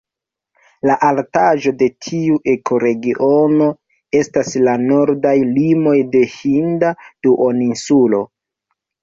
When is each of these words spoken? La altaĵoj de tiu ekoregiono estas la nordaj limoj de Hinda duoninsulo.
La 0.89 0.93
altaĵoj 1.09 1.73
de 1.81 1.89
tiu 2.05 2.37
ekoregiono 2.53 3.67
estas 4.21 4.51
la 4.69 4.75
nordaj 4.87 5.35
limoj 5.59 5.95
de 6.17 6.25
Hinda 6.33 6.93
duoninsulo. 7.29 8.25